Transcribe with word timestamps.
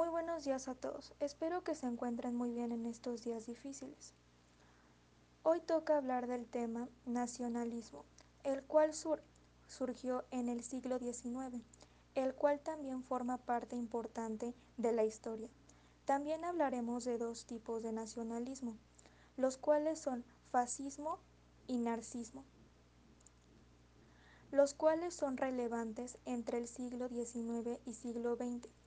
Muy 0.00 0.08
buenos 0.08 0.44
días 0.46 0.66
a 0.66 0.74
todos. 0.74 1.12
Espero 1.20 1.62
que 1.62 1.74
se 1.74 1.84
encuentren 1.84 2.34
muy 2.34 2.52
bien 2.52 2.72
en 2.72 2.86
estos 2.86 3.22
días 3.22 3.44
difíciles. 3.44 4.14
Hoy 5.42 5.60
toca 5.60 5.98
hablar 5.98 6.26
del 6.26 6.46
tema 6.46 6.88
nacionalismo, 7.04 8.06
el 8.42 8.62
cual 8.62 8.94
sur 8.94 9.22
surgió 9.68 10.24
en 10.30 10.48
el 10.48 10.62
siglo 10.64 10.98
XIX, 10.98 11.62
el 12.14 12.34
cual 12.34 12.60
también 12.60 13.04
forma 13.04 13.36
parte 13.36 13.76
importante 13.76 14.54
de 14.78 14.92
la 14.92 15.04
historia. 15.04 15.50
También 16.06 16.46
hablaremos 16.46 17.04
de 17.04 17.18
dos 17.18 17.44
tipos 17.44 17.82
de 17.82 17.92
nacionalismo, 17.92 18.78
los 19.36 19.58
cuales 19.58 19.98
son 19.98 20.24
fascismo 20.50 21.18
y 21.66 21.76
narcismo, 21.76 22.46
los 24.50 24.72
cuales 24.72 25.12
son 25.12 25.36
relevantes 25.36 26.16
entre 26.24 26.56
el 26.56 26.68
siglo 26.68 27.10
XIX 27.10 27.78
y 27.84 27.92
siglo 27.92 28.36
XX. 28.36 28.79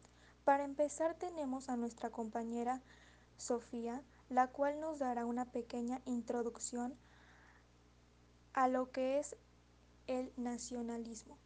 Para 0.44 0.66
empezar 0.66 1.16
tenemos 1.16 1.70
a 1.70 1.78
nuestra 1.78 2.10
compañera 2.10 2.82
Sofía, 3.38 4.04
la 4.30 4.48
cual 4.48 4.80
nos 4.82 5.00
dará 5.00 5.26
una 5.26 5.46
pequeña 5.46 6.02
introducción 6.06 6.98
a 8.54 8.68
lo 8.68 8.92
que 8.92 9.20
es 9.20 9.38
el 10.08 10.34
nacionalismo. 10.36 11.38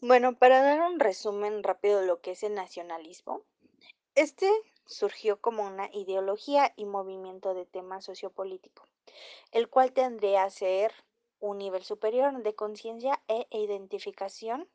Bueno, 0.00 0.34
para 0.38 0.62
dar 0.62 0.90
un 0.90 0.98
resumen 0.98 1.62
rápido 1.62 2.00
de 2.00 2.06
lo 2.06 2.22
que 2.22 2.30
es 2.32 2.42
el 2.42 2.54
nacionalismo, 2.54 3.42
este 4.14 4.50
surgió 4.90 5.40
como 5.40 5.64
una 5.64 5.88
ideología 5.92 6.72
y 6.76 6.84
movimiento 6.84 7.54
de 7.54 7.64
tema 7.64 8.00
sociopolítico, 8.00 8.84
el 9.52 9.68
cual 9.68 9.92
tendría 9.92 10.42
a 10.42 10.50
ser 10.50 10.92
un 11.38 11.58
nivel 11.58 11.82
superior 11.84 12.42
de 12.42 12.54
conciencia 12.54 13.22
e 13.28 13.46
identificación 13.52 14.68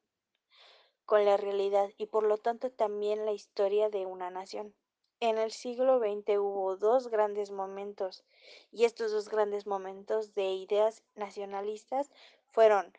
con 1.06 1.26
la 1.26 1.38
realidad 1.38 1.90
y 1.98 2.08
por 2.08 2.24
lo 2.24 2.38
tanto 2.38 2.72
también 2.72 3.26
la 3.26 3.34
historia 3.34 3.90
de 3.90 4.06
una 4.06 4.30
nación. 4.30 4.74
En 5.20 5.38
el 5.38 5.52
siglo 5.52 6.00
XX 6.00 6.40
hubo 6.40 6.78
dos 6.78 7.10
grandes 7.10 7.52
momentos 7.52 8.24
y 8.72 8.86
estos 8.86 9.12
dos 9.12 9.30
grandes 9.30 9.68
momentos 9.68 10.34
de 10.34 10.52
ideas 10.52 11.04
nacionalistas 11.16 12.10
fueron 12.48 12.92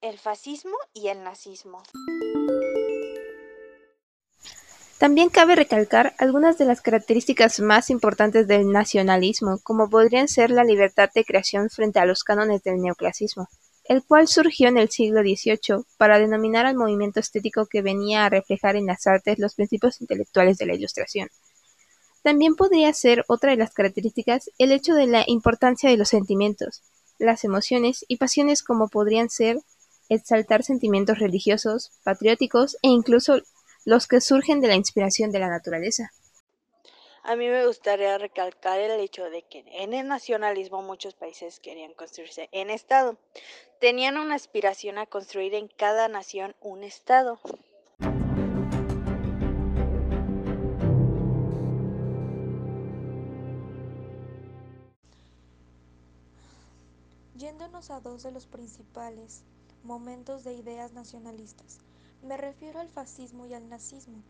el 0.00 0.18
fascismo 0.18 0.76
y 0.92 1.08
el 1.08 1.22
nazismo. 1.22 1.82
También 4.98 5.28
cabe 5.28 5.54
recalcar 5.54 6.14
algunas 6.18 6.58
de 6.58 6.64
las 6.64 6.80
características 6.80 7.60
más 7.60 7.88
importantes 7.88 8.48
del 8.48 8.72
nacionalismo, 8.72 9.60
como 9.62 9.88
podrían 9.88 10.26
ser 10.26 10.50
la 10.50 10.64
libertad 10.64 11.08
de 11.14 11.24
creación 11.24 11.70
frente 11.70 12.00
a 12.00 12.04
los 12.04 12.24
cánones 12.24 12.64
del 12.64 12.80
neoclasismo, 12.80 13.48
el 13.84 14.02
cual 14.02 14.26
surgió 14.26 14.68
en 14.68 14.76
el 14.76 14.90
siglo 14.90 15.20
XVIII 15.20 15.84
para 15.98 16.18
denominar 16.18 16.66
al 16.66 16.74
movimiento 16.74 17.20
estético 17.20 17.66
que 17.66 17.80
venía 17.80 18.24
a 18.24 18.28
reflejar 18.28 18.74
en 18.74 18.86
las 18.86 19.06
artes 19.06 19.38
los 19.38 19.54
principios 19.54 20.00
intelectuales 20.00 20.58
de 20.58 20.66
la 20.66 20.74
Ilustración. 20.74 21.28
También 22.24 22.56
podría 22.56 22.92
ser 22.92 23.24
otra 23.28 23.52
de 23.52 23.56
las 23.56 23.72
características 23.72 24.50
el 24.58 24.72
hecho 24.72 24.94
de 24.94 25.06
la 25.06 25.22
importancia 25.28 25.88
de 25.88 25.96
los 25.96 26.08
sentimientos, 26.08 26.82
las 27.20 27.44
emociones 27.44 28.04
y 28.08 28.16
pasiones 28.16 28.64
como 28.64 28.88
podrían 28.88 29.30
ser 29.30 29.60
exaltar 30.08 30.64
sentimientos 30.64 31.20
religiosos, 31.20 31.92
patrióticos 32.02 32.76
e 32.82 32.88
incluso 32.88 33.42
los 33.88 34.06
que 34.06 34.20
surgen 34.20 34.60
de 34.60 34.68
la 34.68 34.74
inspiración 34.74 35.30
de 35.30 35.38
la 35.38 35.48
naturaleza. 35.48 36.12
A 37.22 37.36
mí 37.36 37.48
me 37.48 37.66
gustaría 37.66 38.18
recalcar 38.18 38.78
el 38.78 39.00
hecho 39.00 39.30
de 39.30 39.44
que 39.44 39.64
en 39.66 39.94
el 39.94 40.06
nacionalismo 40.06 40.82
muchos 40.82 41.14
países 41.14 41.58
querían 41.58 41.94
construirse 41.94 42.50
en 42.52 42.68
Estado. 42.68 43.16
Tenían 43.80 44.18
una 44.18 44.34
aspiración 44.34 44.98
a 44.98 45.06
construir 45.06 45.54
en 45.54 45.68
cada 45.68 46.06
nación 46.08 46.54
un 46.60 46.84
Estado. 46.84 47.40
Yéndonos 57.36 57.90
a 57.90 58.00
dos 58.00 58.22
de 58.22 58.32
los 58.32 58.46
principales 58.46 59.44
momentos 59.82 60.44
de 60.44 60.52
ideas 60.52 60.92
nacionalistas. 60.92 61.87
Me 62.22 62.36
refiero 62.36 62.80
al 62.80 62.88
fascismo 62.88 63.46
y 63.46 63.54
al 63.54 63.68
nazismo. 63.68 64.22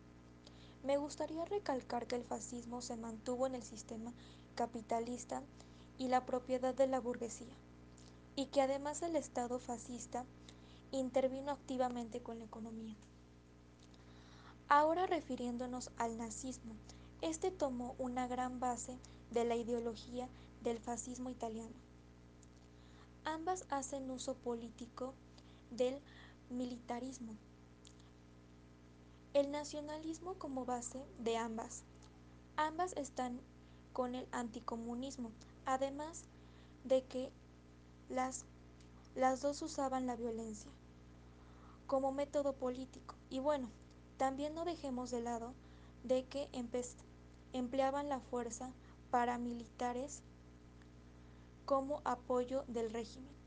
Me 0.85 0.97
gustaría 0.99 1.45
recalcar 1.47 2.07
que 2.07 2.17
el 2.17 2.25
fascismo 2.25 2.83
se 2.83 2.97
mantuvo 2.97 3.47
en 3.47 3.55
el 3.55 3.63
sistema 3.63 4.13
capitalista 4.55 5.43
y 5.99 6.09
la 6.09 6.25
propiedad 6.27 6.75
de 6.75 6.87
la 6.87 7.01
burguesía, 7.01 7.55
y 8.37 8.47
que 8.47 8.61
además 8.61 9.03
el 9.03 9.17
Estado 9.17 9.59
fascista 9.59 10.25
intervino 10.93 11.51
activamente 11.51 12.21
con 12.21 12.39
la 12.39 12.45
economía. 12.45 12.97
Ahora 14.69 15.07
refiriéndonos 15.07 15.91
al 15.97 16.19
nazismo, 16.19 16.75
este 17.23 17.51
tomó 17.51 17.95
una 17.99 18.29
gran 18.29 18.61
base 18.61 18.99
de 19.31 19.45
la 19.45 19.57
ideología 19.57 20.29
del 20.63 20.79
fascismo 20.79 21.31
italiano. 21.31 21.75
Ambas 23.25 23.65
hacen 23.71 24.11
uso 24.11 24.35
político 24.35 25.15
del 25.71 25.99
militarismo. 26.51 27.35
El 29.39 29.53
nacionalismo 29.53 30.35
como 30.35 30.65
base 30.65 31.01
de 31.21 31.37
ambas. 31.37 31.85
Ambas 32.57 32.93
están 32.97 33.41
con 33.93 34.17
el 34.17 34.27
anticomunismo, 34.33 35.31
además 35.65 36.25
de 36.83 37.05
que 37.05 37.31
las, 38.09 38.47
las 39.15 39.41
dos 39.41 39.63
usaban 39.63 40.09
la 40.09 40.17
violencia 40.17 40.73
como 41.87 42.11
método 42.11 42.55
político. 42.55 43.15
Y 43.31 43.39
bueno, 43.39 43.71
también 44.17 44.57
no 44.57 44.65
dejemos 44.65 45.13
de 45.13 45.21
lado 45.21 45.55
de 46.03 46.25
que 46.25 46.49
empleaban 47.53 48.09
la 48.09 48.19
fuerza 48.19 48.73
paramilitares 49.13 50.25
como 51.65 52.03
apoyo 52.05 52.65
del 52.67 52.91
régimen. 52.91 53.38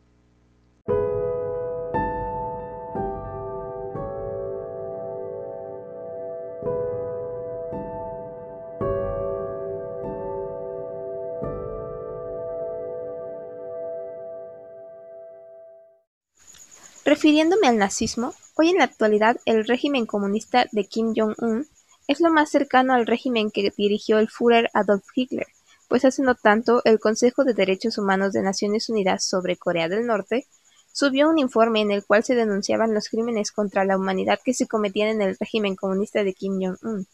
Refiriéndome 17.14 17.68
al 17.68 17.78
nazismo, 17.78 18.34
hoy 18.56 18.70
en 18.70 18.78
la 18.78 18.86
actualidad 18.86 19.36
el 19.44 19.68
régimen 19.68 20.06
comunista 20.06 20.68
de 20.72 20.86
Kim 20.86 21.14
Jong-un 21.14 21.68
es 22.08 22.22
lo 22.22 22.32
más 22.32 22.50
cercano 22.50 22.94
al 22.94 23.06
régimen 23.06 23.52
que 23.52 23.70
dirigió 23.76 24.18
el 24.18 24.30
Führer 24.30 24.70
Adolf 24.74 25.04
Hitler, 25.14 25.48
pues 25.90 26.06
hace 26.06 26.22
no 26.24 26.36
tanto 26.36 26.82
el 26.86 27.02
Consejo 27.02 27.44
de 27.44 27.54
Derechos 27.54 27.98
Humanos 27.98 28.32
de 28.32 28.42
Naciones 28.42 28.88
Unidas 28.88 29.26
sobre 29.26 29.58
Corea 29.58 29.90
del 29.90 30.08
Norte 30.08 30.48
subió 30.94 31.30
un 31.30 31.38
informe 31.38 31.82
en 31.82 31.92
el 31.92 32.06
cual 32.06 32.24
se 32.24 32.34
denunciaban 32.34 32.94
los 32.94 33.10
crímenes 33.10 33.52
contra 33.52 33.84
la 33.84 33.98
humanidad 33.98 34.40
que 34.42 34.54
se 34.54 34.70
cometían 34.70 35.10
en 35.10 35.22
el 35.22 35.38
régimen 35.38 35.76
comunista 35.76 36.24
de 36.24 36.34
Kim 36.34 36.62
Jong-un. 36.62 37.08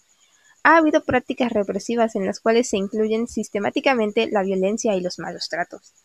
Ha 0.61 0.77
habido 0.77 1.03
prácticas 1.03 1.51
represivas 1.51 2.15
en 2.15 2.27
las 2.27 2.39
cuales 2.39 2.69
se 2.69 2.77
incluyen 2.77 3.27
sistemáticamente 3.27 4.27
la 4.29 4.43
violencia 4.43 4.95
y 4.95 5.01
los 5.01 5.17
malos 5.17 5.49
tratos. 5.49 5.95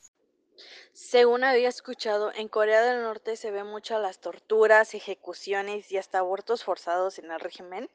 Según 1.12 1.45
había 1.45 1.69
escuchado, 1.69 2.33
en 2.33 2.49
Corea 2.49 2.81
del 2.81 3.03
Norte 3.03 3.37
se 3.37 3.50
ven 3.50 3.67
muchas 3.67 4.00
las 4.00 4.19
torturas, 4.19 4.95
ejecuciones 4.95 5.93
y 5.93 5.99
hasta 5.99 6.21
abortos 6.21 6.65
forzados 6.65 7.19
en 7.19 7.31
el 7.31 7.39
régimen 7.39 7.91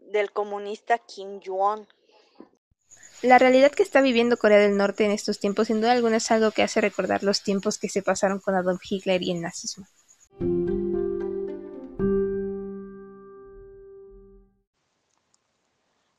del 0.00 0.30
comunista 0.32 0.98
Kim 0.98 1.40
Jong-un. 1.42 1.88
La 3.22 3.38
realidad 3.38 3.72
que 3.72 3.82
está 3.82 4.02
viviendo 4.02 4.36
Corea 4.36 4.58
del 4.58 4.76
Norte 4.76 5.06
en 5.06 5.12
estos 5.12 5.38
tiempos 5.38 5.68
sin 5.68 5.80
duda 5.80 5.92
alguna 5.92 6.18
es 6.18 6.30
algo 6.30 6.50
que 6.50 6.62
hace 6.62 6.82
recordar 6.82 7.22
los 7.22 7.42
tiempos 7.42 7.78
que 7.78 7.88
se 7.88 8.02
pasaron 8.02 8.38
con 8.38 8.54
Adolf 8.54 8.82
Hitler 8.86 9.22
y 9.22 9.30
el 9.30 9.40
nazismo. 9.40 9.86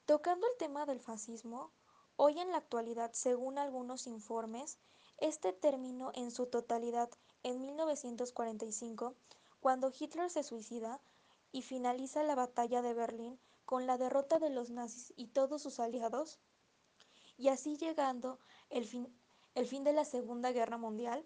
Tocando 0.07 0.47
el 0.47 0.57
tema 0.57 0.87
del 0.87 0.99
fascismo, 0.99 1.75
hoy 2.15 2.39
en 2.39 2.49
la 2.49 2.57
actualidad, 2.57 3.11
según 3.13 3.59
algunos 3.59 4.07
informes, 4.07 4.79
este 5.17 5.53
terminó 5.53 6.11
en 6.13 6.31
su 6.31 6.45
totalidad 6.45 7.09
en 7.43 7.61
1945, 7.61 9.15
cuando 9.59 9.91
Hitler 9.97 10.29
se 10.29 10.43
suicida 10.43 11.01
y 11.51 11.61
finaliza 11.61 12.23
la 12.23 12.35
batalla 12.35 12.81
de 12.81 12.93
Berlín 12.93 13.39
con 13.65 13.87
la 13.87 13.97
derrota 13.97 14.39
de 14.39 14.49
los 14.49 14.69
nazis 14.69 15.13
y 15.15 15.27
todos 15.27 15.61
sus 15.61 15.79
aliados, 15.79 16.39
y 17.37 17.49
así 17.49 17.77
llegando 17.77 18.39
el 18.69 18.85
fin, 18.85 19.13
el 19.55 19.67
fin 19.67 19.83
de 19.83 19.93
la 19.93 20.05
Segunda 20.05 20.51
Guerra 20.51 20.77
Mundial. 20.77 21.25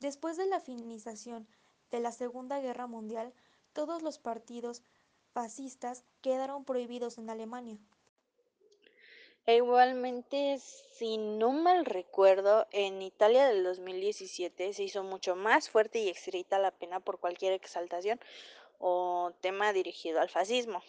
Después 0.00 0.36
de 0.36 0.46
la 0.46 0.60
finalización 0.60 1.46
de 1.90 2.00
la 2.00 2.12
Segunda 2.12 2.60
Guerra 2.60 2.86
Mundial, 2.86 3.32
todos 3.72 4.02
los 4.02 4.18
partidos 4.18 4.82
fascistas 5.32 6.04
quedaron 6.20 6.64
prohibidos 6.64 7.18
en 7.18 7.30
Alemania. 7.30 7.78
E 9.44 9.56
igualmente, 9.56 10.58
si 10.92 11.18
no 11.18 11.50
mal 11.50 11.84
recuerdo, 11.84 12.68
en 12.70 13.02
Italia 13.02 13.48
del 13.48 13.64
2017 13.64 14.72
se 14.72 14.82
hizo 14.84 15.02
mucho 15.02 15.34
más 15.34 15.68
fuerte 15.68 15.98
y 15.98 16.08
estricta 16.08 16.60
la 16.60 16.70
pena 16.70 17.00
por 17.00 17.18
cualquier 17.18 17.52
exaltación 17.52 18.20
o 18.78 19.32
tema 19.40 19.72
dirigido 19.72 20.20
al 20.20 20.28
fascismo. 20.28 20.82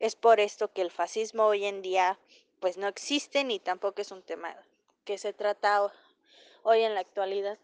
Es 0.00 0.16
por 0.16 0.38
esto 0.38 0.70
que 0.72 0.82
el 0.82 0.90
fascismo 0.90 1.44
hoy 1.44 1.64
en 1.64 1.80
día 1.80 2.18
pues 2.60 2.76
no 2.76 2.88
existe 2.88 3.42
ni 3.42 3.58
tampoco 3.58 4.02
es 4.02 4.10
un 4.10 4.22
tema 4.22 4.54
que 5.04 5.16
se 5.16 5.32
trata 5.32 5.90
hoy 6.62 6.82
en 6.82 6.94
la 6.94 7.00
actualidad. 7.00 7.58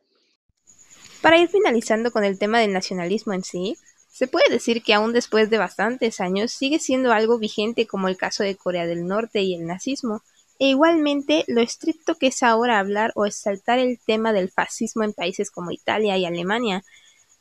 Para 1.21 1.37
ir 1.39 1.49
finalizando 1.49 2.11
con 2.11 2.25
el 2.25 2.39
tema 2.39 2.61
del 2.61 2.73
nacionalismo 2.73 3.35
en 3.35 3.45
sí, 3.45 3.77
se 4.19 4.27
puede 4.27 4.51
decir 4.51 4.83
que 4.83 4.95
aún 4.95 5.13
después 5.13 5.49
de 5.49 5.59
bastantes 5.59 6.21
años 6.21 6.51
sigue 6.51 6.81
siendo 6.81 7.13
algo 7.13 7.39
vigente 7.39 7.87
como 7.87 8.09
el 8.09 8.17
caso 8.17 8.43
de 8.43 8.57
Corea 8.57 8.85
del 8.85 9.07
Norte 9.07 9.43
y 9.43 9.55
el 9.55 9.65
nazismo, 9.65 10.23
e 10.59 10.71
igualmente 10.71 11.45
lo 11.47 11.61
estricto 11.61 12.17
que 12.17 12.27
es 12.27 12.43
ahora 12.43 12.81
hablar 12.81 13.13
o 13.15 13.27
exaltar 13.27 13.79
el 13.79 14.01
tema 14.01 14.33
del 14.33 14.51
fascismo 14.51 15.05
en 15.05 15.13
países 15.13 15.53
como 15.53 15.71
Italia 15.71 16.17
y 16.17 16.27
Alemania. 16.27 16.83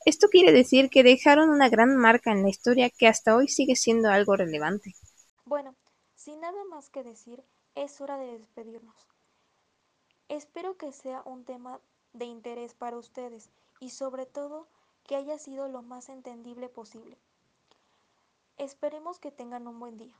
Esto 0.05 0.27
quiere 0.27 0.51
decir 0.51 0.91
que 0.91 1.01
dejaron 1.01 1.49
una 1.49 1.67
gran 1.67 1.97
marca 1.97 2.31
en 2.31 2.43
la 2.43 2.49
historia 2.49 2.91
que 2.91 3.07
hasta 3.07 3.35
hoy 3.35 3.47
sigue 3.47 3.75
siendo 3.75 4.11
algo 4.11 4.35
relevante. 4.35 4.93
Bueno, 5.45 5.75
sin 6.13 6.39
nada 6.41 6.63
más 6.69 6.91
que 6.91 7.01
decir, 7.01 7.43
es 7.73 7.99
hora 8.01 8.19
de 8.19 8.37
despedirnos. 8.37 9.07
Espero 10.29 10.77
que 10.77 10.91
sea 10.91 11.23
un 11.25 11.43
tema 11.43 11.81
de 12.13 12.25
interés 12.25 12.75
para 12.75 12.97
ustedes 12.97 13.49
y 13.79 13.89
sobre 13.89 14.27
todo 14.27 14.67
que 15.07 15.15
haya 15.15 15.39
sido 15.39 15.67
lo 15.69 15.81
más 15.81 16.09
entendible 16.09 16.69
posible. 16.69 17.17
Esperemos 18.57 19.19
que 19.19 19.31
tengan 19.31 19.67
un 19.67 19.79
buen 19.79 19.97
día. 19.97 20.15